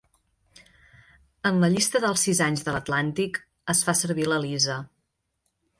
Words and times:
En 1.49 1.59
la 1.65 1.69
llista 1.75 2.01
dels 2.07 2.25
sis 2.29 2.41
anys 2.49 2.67
de 2.69 2.73
l'"Atlantic", 2.75 3.39
es 3.77 3.87
fa 3.91 3.99
servir 4.03 4.31
la 4.35 4.45
Lisa. 4.49 4.85